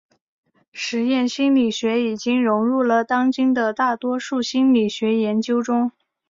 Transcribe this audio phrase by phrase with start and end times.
[0.71, 5.91] 实验心理学已经融入了当今的大多数心理学研究中。